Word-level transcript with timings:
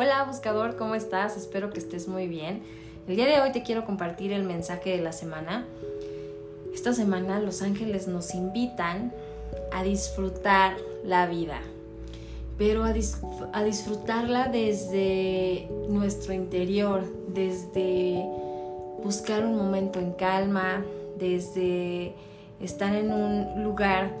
Hola 0.00 0.22
buscador, 0.22 0.76
¿cómo 0.76 0.94
estás? 0.94 1.36
Espero 1.36 1.70
que 1.70 1.80
estés 1.80 2.06
muy 2.06 2.28
bien. 2.28 2.62
El 3.08 3.16
día 3.16 3.26
de 3.26 3.40
hoy 3.40 3.50
te 3.50 3.64
quiero 3.64 3.84
compartir 3.84 4.32
el 4.32 4.44
mensaje 4.44 4.90
de 4.90 5.02
la 5.02 5.10
semana. 5.10 5.66
Esta 6.72 6.92
semana 6.92 7.40
los 7.40 7.62
ángeles 7.62 8.06
nos 8.06 8.32
invitan 8.32 9.12
a 9.72 9.82
disfrutar 9.82 10.76
la 11.02 11.26
vida, 11.26 11.58
pero 12.56 12.84
a, 12.84 12.94
a 13.52 13.64
disfrutarla 13.64 14.46
desde 14.46 15.68
nuestro 15.88 16.32
interior, 16.32 17.02
desde 17.34 18.24
buscar 19.02 19.44
un 19.44 19.56
momento 19.56 19.98
en 19.98 20.12
calma, 20.12 20.84
desde 21.18 22.14
estar 22.60 22.94
en 22.94 23.10
un 23.10 23.64
lugar 23.64 24.12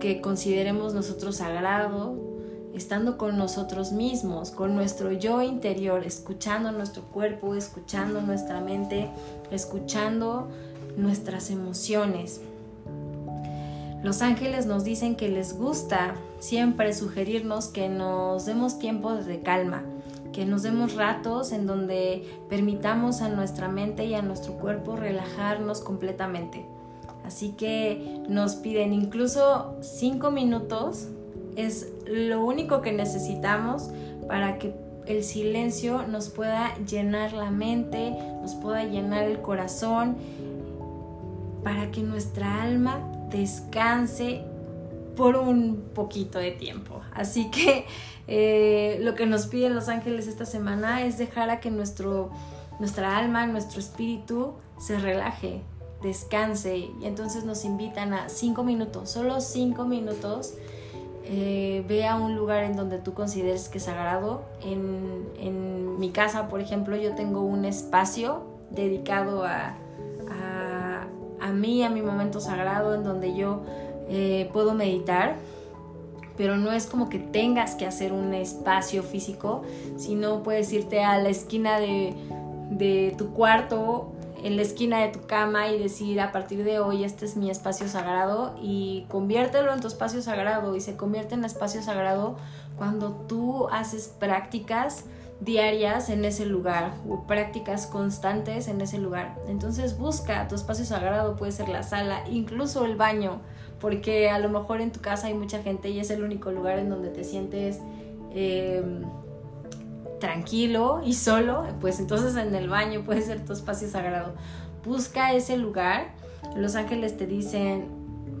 que 0.00 0.22
consideremos 0.22 0.94
nosotros 0.94 1.36
sagrado, 1.36 2.35
estando 2.76 3.16
con 3.16 3.38
nosotros 3.38 3.92
mismos, 3.92 4.50
con 4.50 4.74
nuestro 4.74 5.10
yo 5.10 5.40
interior, 5.40 6.04
escuchando 6.04 6.72
nuestro 6.72 7.02
cuerpo, 7.04 7.54
escuchando 7.54 8.20
nuestra 8.20 8.60
mente, 8.60 9.08
escuchando 9.50 10.48
nuestras 10.96 11.50
emociones. 11.50 12.40
Los 14.02 14.20
ángeles 14.20 14.66
nos 14.66 14.84
dicen 14.84 15.16
que 15.16 15.28
les 15.28 15.56
gusta 15.56 16.14
siempre 16.38 16.92
sugerirnos 16.92 17.68
que 17.68 17.88
nos 17.88 18.44
demos 18.44 18.78
tiempo 18.78 19.14
de 19.14 19.40
calma, 19.40 19.82
que 20.34 20.44
nos 20.44 20.62
demos 20.62 20.94
ratos 20.94 21.52
en 21.52 21.66
donde 21.66 22.28
permitamos 22.50 23.22
a 23.22 23.30
nuestra 23.30 23.68
mente 23.68 24.04
y 24.04 24.14
a 24.14 24.20
nuestro 24.20 24.52
cuerpo 24.58 24.96
relajarnos 24.96 25.80
completamente. 25.80 26.66
Así 27.24 27.52
que 27.52 28.22
nos 28.28 28.54
piden 28.56 28.92
incluso 28.92 29.74
cinco 29.80 30.30
minutos 30.30 31.08
es 31.56 31.92
lo 32.06 32.44
único 32.44 32.82
que 32.82 32.92
necesitamos 32.92 33.90
para 34.28 34.58
que 34.58 34.74
el 35.06 35.24
silencio 35.24 36.06
nos 36.06 36.28
pueda 36.28 36.76
llenar 36.84 37.32
la 37.32 37.50
mente, 37.50 38.10
nos 38.42 38.54
pueda 38.54 38.84
llenar 38.84 39.24
el 39.24 39.40
corazón, 39.40 40.16
para 41.62 41.90
que 41.90 42.00
nuestra 42.02 42.62
alma 42.62 43.00
descanse 43.30 44.42
por 45.16 45.36
un 45.36 45.90
poquito 45.94 46.38
de 46.38 46.52
tiempo. 46.52 47.00
Así 47.12 47.50
que 47.50 47.86
eh, 48.28 48.98
lo 49.02 49.14
que 49.14 49.26
nos 49.26 49.46
piden 49.46 49.74
los 49.74 49.88
ángeles 49.88 50.26
esta 50.28 50.44
semana 50.44 51.02
es 51.02 51.18
dejar 51.18 51.50
a 51.50 51.60
que 51.60 51.70
nuestro, 51.70 52.30
nuestra 52.78 53.16
alma, 53.16 53.46
nuestro 53.46 53.80
espíritu 53.80 54.54
se 54.78 54.98
relaje, 54.98 55.62
descanse. 56.02 56.76
Y 56.76 56.92
entonces 57.02 57.44
nos 57.44 57.64
invitan 57.64 58.12
a 58.12 58.28
cinco 58.28 58.62
minutos, 58.62 59.10
solo 59.10 59.40
cinco 59.40 59.86
minutos 59.86 60.54
eh, 61.28 61.84
ve 61.88 62.06
a 62.06 62.16
un 62.16 62.36
lugar 62.36 62.62
en 62.62 62.76
donde 62.76 62.98
tú 62.98 63.12
consideres 63.12 63.68
que 63.68 63.78
es 63.78 63.84
sagrado. 63.84 64.44
En, 64.62 65.28
en, 65.38 65.98
mi 65.98 66.10
casa, 66.10 66.48
por 66.48 66.60
ejemplo, 66.60 66.94
yo 66.96 67.14
tengo 67.14 67.40
un 67.40 67.64
espacio 67.64 68.44
dedicado 68.70 69.44
a, 69.44 69.74
a, 70.30 71.06
a 71.40 71.52
mí, 71.52 71.82
a 71.82 71.90
mi 71.90 72.02
momento 72.02 72.38
sagrado, 72.38 72.94
en 72.94 73.02
donde 73.02 73.34
yo 73.34 73.62
eh, 74.08 74.50
puedo 74.52 74.74
meditar. 74.74 75.36
Pero 76.36 76.58
no 76.58 76.70
es 76.70 76.86
como 76.86 77.08
que 77.08 77.18
tengas 77.18 77.74
que 77.76 77.86
hacer 77.86 78.12
un 78.12 78.34
espacio 78.34 79.02
físico, 79.02 79.62
sino 79.96 80.42
puedes 80.42 80.70
irte 80.72 81.02
a 81.02 81.18
la 81.18 81.30
esquina 81.30 81.80
de, 81.80 82.14
de 82.70 83.14
tu 83.16 83.32
cuarto 83.32 84.12
en 84.42 84.56
la 84.56 84.62
esquina 84.62 85.00
de 85.00 85.08
tu 85.08 85.26
cama 85.26 85.68
y 85.68 85.78
decir 85.78 86.20
a 86.20 86.32
partir 86.32 86.64
de 86.64 86.78
hoy 86.78 87.04
este 87.04 87.24
es 87.24 87.36
mi 87.36 87.50
espacio 87.50 87.88
sagrado 87.88 88.54
y 88.60 89.06
conviértelo 89.08 89.72
en 89.72 89.80
tu 89.80 89.88
espacio 89.88 90.22
sagrado 90.22 90.76
y 90.76 90.80
se 90.80 90.96
convierte 90.96 91.34
en 91.34 91.44
espacio 91.44 91.82
sagrado 91.82 92.36
cuando 92.76 93.12
tú 93.12 93.68
haces 93.68 94.14
prácticas 94.18 95.04
diarias 95.40 96.08
en 96.08 96.24
ese 96.24 96.46
lugar 96.46 96.94
o 97.08 97.26
prácticas 97.26 97.86
constantes 97.86 98.68
en 98.68 98.80
ese 98.80 98.98
lugar. 98.98 99.36
Entonces 99.48 99.98
busca 99.98 100.48
tu 100.48 100.54
espacio 100.54 100.84
sagrado, 100.84 101.36
puede 101.36 101.52
ser 101.52 101.68
la 101.68 101.82
sala, 101.82 102.24
incluso 102.30 102.84
el 102.84 102.96
baño, 102.96 103.40
porque 103.80 104.30
a 104.30 104.38
lo 104.38 104.48
mejor 104.48 104.80
en 104.80 104.92
tu 104.92 105.00
casa 105.00 105.26
hay 105.26 105.34
mucha 105.34 105.62
gente 105.62 105.90
y 105.90 106.00
es 106.00 106.10
el 106.10 106.22
único 106.22 106.50
lugar 106.50 106.78
en 106.78 106.88
donde 106.88 107.10
te 107.10 107.24
sientes... 107.24 107.80
Eh, 108.32 108.82
tranquilo 110.18 111.00
y 111.04 111.14
solo, 111.14 111.64
pues 111.80 112.00
entonces 112.00 112.36
en 112.36 112.54
el 112.54 112.68
baño 112.68 113.02
puede 113.04 113.22
ser 113.22 113.44
tu 113.44 113.52
espacio 113.52 113.88
sagrado. 113.88 114.34
Busca 114.84 115.32
ese 115.32 115.56
lugar. 115.56 116.14
Los 116.56 116.76
ángeles 116.76 117.16
te 117.16 117.26
dicen, 117.26 117.88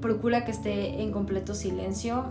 procura 0.00 0.44
que 0.44 0.50
esté 0.50 1.02
en 1.02 1.12
completo 1.12 1.54
silencio, 1.54 2.26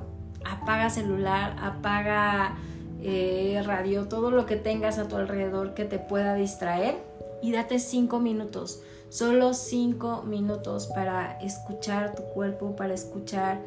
apaga 0.46 0.90
celular, 0.90 1.56
apaga 1.60 2.56
eh, 3.02 3.62
radio, 3.66 4.08
todo 4.08 4.32
lo 4.32 4.46
que 4.46 4.56
tengas 4.56 5.00
a 5.00 5.08
tu 5.08 5.16
alrededor 5.16 5.74
que 5.74 5.86
te 5.86 6.00
pueda 6.00 6.36
distraer 6.36 6.96
y 7.42 7.52
date 7.52 7.80
cinco 7.80 8.20
minutos, 8.20 8.82
solo 9.10 9.54
cinco 9.54 10.24
minutos 10.24 10.88
para 10.88 11.40
escuchar 11.42 12.16
tu 12.16 12.24
cuerpo, 12.34 12.76
para 12.76 12.94
escuchar 12.94 13.60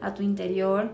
a 0.00 0.12
tu 0.12 0.22
interior 0.22 0.90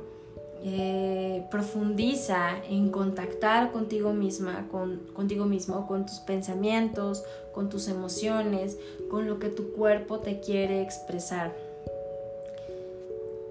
eh, 0.64 1.46
profundiza 1.50 2.56
en 2.68 2.90
contactar 2.90 3.70
contigo 3.70 4.12
misma, 4.12 4.66
con, 4.70 4.98
contigo 5.14 5.44
mismo, 5.44 5.86
con 5.86 6.06
tus 6.06 6.18
pensamientos, 6.18 7.24
con 7.52 7.68
tus 7.68 7.88
emociones, 7.88 8.76
con 9.10 9.28
lo 9.28 9.38
que 9.38 9.48
tu 9.48 9.72
cuerpo 9.72 10.18
te 10.18 10.40
quiere 10.40 10.82
expresar. 10.82 11.54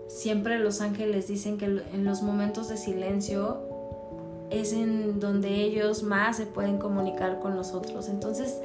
Siempre 0.07 0.59
los 0.59 0.81
ángeles 0.81 1.27
dicen 1.27 1.57
que 1.57 1.65
en 1.65 2.03
los 2.03 2.21
momentos 2.21 2.69
de 2.69 2.77
silencio 2.77 3.57
es 4.49 4.73
en 4.73 5.19
donde 5.19 5.55
ellos 5.61 6.03
más 6.03 6.37
se 6.37 6.45
pueden 6.45 6.77
comunicar 6.77 7.39
con 7.39 7.55
nosotros. 7.55 8.07
Entonces, 8.09 8.57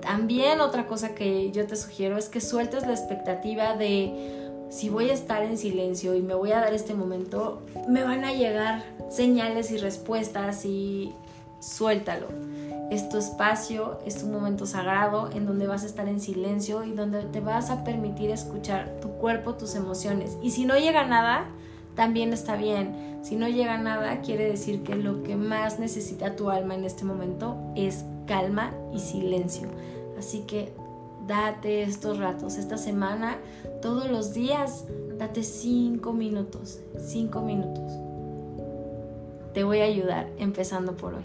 también 0.00 0.60
otra 0.60 0.86
cosa 0.86 1.14
que 1.14 1.50
yo 1.50 1.66
te 1.66 1.76
sugiero 1.76 2.16
es 2.16 2.28
que 2.28 2.40
sueltes 2.40 2.86
la 2.86 2.92
expectativa 2.92 3.74
de 3.74 4.47
si 4.70 4.88
voy 4.88 5.10
a 5.10 5.14
estar 5.14 5.42
en 5.42 5.56
silencio 5.56 6.14
y 6.14 6.22
me 6.22 6.34
voy 6.34 6.52
a 6.52 6.60
dar 6.60 6.74
este 6.74 6.94
momento, 6.94 7.62
me 7.88 8.02
van 8.02 8.24
a 8.24 8.32
llegar 8.32 8.84
señales 9.10 9.70
y 9.70 9.78
respuestas 9.78 10.64
y 10.64 11.14
suéltalo. 11.60 12.26
Es 12.90 13.08
tu 13.08 13.18
espacio, 13.18 13.98
es 14.06 14.18
tu 14.18 14.26
momento 14.26 14.66
sagrado 14.66 15.30
en 15.32 15.46
donde 15.46 15.66
vas 15.66 15.82
a 15.82 15.86
estar 15.86 16.08
en 16.08 16.20
silencio 16.20 16.84
y 16.84 16.92
donde 16.92 17.22
te 17.24 17.40
vas 17.40 17.70
a 17.70 17.84
permitir 17.84 18.30
escuchar 18.30 18.98
tu 19.00 19.10
cuerpo, 19.12 19.54
tus 19.54 19.74
emociones. 19.74 20.36
Y 20.42 20.50
si 20.50 20.64
no 20.64 20.78
llega 20.78 21.04
nada, 21.06 21.46
también 21.94 22.32
está 22.32 22.56
bien. 22.56 23.18
Si 23.22 23.36
no 23.36 23.48
llega 23.48 23.76
nada, 23.78 24.20
quiere 24.20 24.44
decir 24.44 24.84
que 24.84 24.94
lo 24.94 25.22
que 25.22 25.36
más 25.36 25.78
necesita 25.78 26.36
tu 26.36 26.50
alma 26.50 26.74
en 26.74 26.84
este 26.84 27.04
momento 27.04 27.56
es 27.74 28.04
calma 28.26 28.72
y 28.94 29.00
silencio. 29.00 29.68
Así 30.18 30.40
que 30.40 30.72
date 31.28 31.82
estos 31.82 32.18
ratos. 32.18 32.56
Esta 32.56 32.76
semana, 32.76 33.36
todos 33.80 34.10
los 34.10 34.34
días, 34.34 34.86
date 35.18 35.44
cinco 35.44 36.12
minutos, 36.12 36.80
cinco 36.98 37.42
minutos. 37.42 37.92
Te 39.52 39.62
voy 39.62 39.80
a 39.80 39.84
ayudar 39.84 40.28
empezando 40.38 40.96
por 40.96 41.14
hoy. 41.14 41.24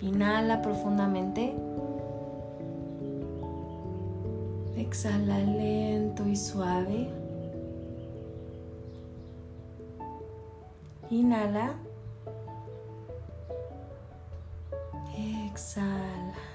Inhala 0.00 0.60
profundamente. 0.60 1.54
Exhala 4.76 5.38
lento 5.38 6.26
y 6.26 6.36
suave. 6.36 7.08
Inhala. 11.10 11.74
Exhala. 15.46 16.53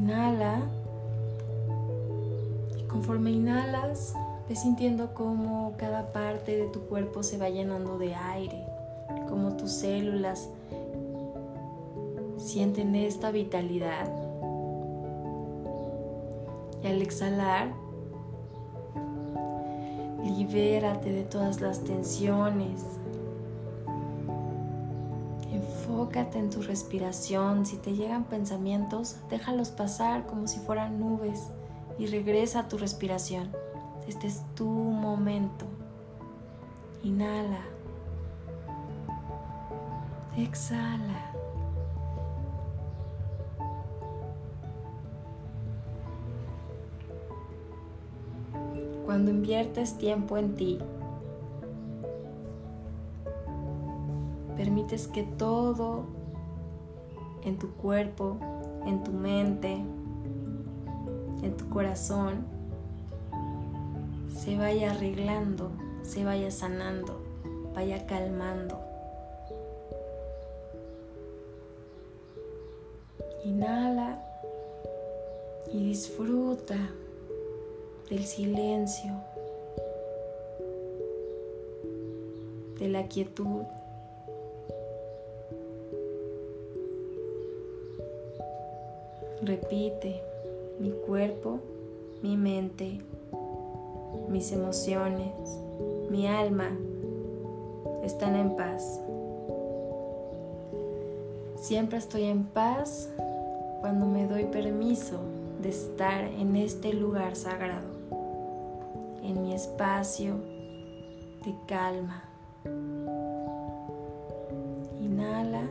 Inhala. 0.00 0.62
Y 2.78 2.82
conforme 2.84 3.32
inhalas, 3.32 4.14
ves 4.48 4.62
sintiendo 4.62 5.12
cómo 5.12 5.74
cada 5.76 6.12
parte 6.12 6.56
de 6.56 6.68
tu 6.68 6.80
cuerpo 6.86 7.22
se 7.22 7.36
va 7.36 7.50
llenando 7.50 7.98
de 7.98 8.14
aire, 8.14 8.64
como 9.28 9.56
tus 9.56 9.72
células 9.72 10.48
sienten 12.38 12.94
esta 12.94 13.30
vitalidad. 13.30 14.10
Y 16.82 16.86
al 16.86 17.02
exhalar, 17.02 17.68
libérate 20.24 21.12
de 21.12 21.24
todas 21.24 21.60
las 21.60 21.84
tensiones, 21.84 22.82
Enfócate 25.90 26.38
en 26.38 26.50
tu 26.50 26.62
respiración. 26.62 27.66
Si 27.66 27.76
te 27.76 27.94
llegan 27.94 28.22
pensamientos, 28.22 29.16
déjalos 29.28 29.70
pasar 29.70 30.24
como 30.24 30.46
si 30.46 30.60
fueran 30.60 31.00
nubes 31.00 31.48
y 31.98 32.06
regresa 32.06 32.60
a 32.60 32.68
tu 32.68 32.78
respiración. 32.78 33.50
Este 34.06 34.28
es 34.28 34.44
tu 34.54 34.66
momento. 34.66 35.66
Inhala. 37.02 37.62
Exhala. 40.38 41.32
Cuando 49.04 49.32
inviertes 49.32 49.98
tiempo 49.98 50.36
en 50.38 50.54
ti, 50.54 50.78
permites 54.60 55.08
que 55.08 55.22
todo 55.22 56.04
en 57.44 57.58
tu 57.58 57.72
cuerpo, 57.76 58.36
en 58.84 59.02
tu 59.02 59.10
mente, 59.10 59.72
en 61.42 61.56
tu 61.56 61.70
corazón, 61.70 62.44
se 64.36 64.58
vaya 64.58 64.90
arreglando, 64.90 65.70
se 66.02 66.24
vaya 66.24 66.50
sanando, 66.50 67.22
vaya 67.74 68.06
calmando. 68.06 68.78
Inhala 73.42 74.22
y 75.72 75.84
disfruta 75.84 76.76
del 78.10 78.26
silencio, 78.26 79.14
de 82.78 82.88
la 82.88 83.08
quietud. 83.08 83.62
Repite, 89.42 90.22
mi 90.78 90.90
cuerpo, 91.06 91.60
mi 92.22 92.36
mente, 92.36 93.00
mis 94.28 94.52
emociones, 94.52 95.32
mi 96.10 96.26
alma 96.26 96.76
están 98.04 98.36
en 98.36 98.54
paz. 98.54 99.00
Siempre 101.56 101.96
estoy 101.98 102.24
en 102.24 102.44
paz 102.44 103.08
cuando 103.80 104.04
me 104.04 104.26
doy 104.26 104.44
permiso 104.44 105.18
de 105.62 105.70
estar 105.70 106.24
en 106.24 106.56
este 106.56 106.92
lugar 106.92 107.34
sagrado, 107.34 107.88
en 109.22 109.42
mi 109.42 109.54
espacio 109.54 110.34
de 111.44 111.54
calma. 111.66 112.24
Inhala. 115.00 115.62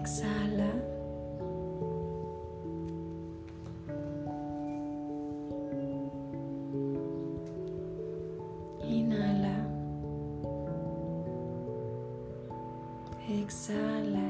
Exhala. 0.00 0.35
Exhala. 13.28 14.20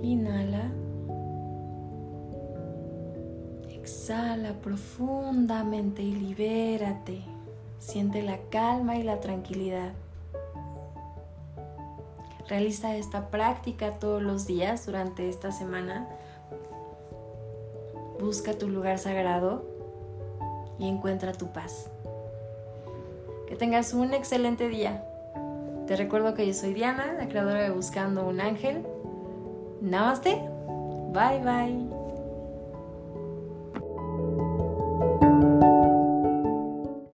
Inhala. 0.00 0.70
Exhala 3.68 4.52
profundamente 4.62 6.02
y 6.02 6.12
libérate. 6.12 7.20
Siente 7.80 8.22
la 8.22 8.38
calma 8.50 8.96
y 8.96 9.02
la 9.02 9.18
tranquilidad. 9.18 9.92
Realiza 12.52 12.94
esta 12.96 13.30
práctica 13.30 13.92
todos 13.92 14.20
los 14.20 14.46
días 14.46 14.84
durante 14.84 15.26
esta 15.26 15.52
semana. 15.52 16.06
Busca 18.20 18.52
tu 18.52 18.68
lugar 18.68 18.98
sagrado 18.98 19.64
y 20.78 20.86
encuentra 20.86 21.32
tu 21.32 21.46
paz. 21.46 21.88
Que 23.48 23.56
tengas 23.56 23.94
un 23.94 24.12
excelente 24.12 24.68
día. 24.68 25.02
Te 25.86 25.96
recuerdo 25.96 26.34
que 26.34 26.46
yo 26.46 26.52
soy 26.52 26.74
Diana, 26.74 27.14
la 27.14 27.26
creadora 27.26 27.62
de 27.62 27.70
Buscando 27.70 28.28
un 28.28 28.38
Ángel. 28.38 28.86
Namaste. 29.80 30.38
Bye 31.14 31.40
bye. 31.42 31.91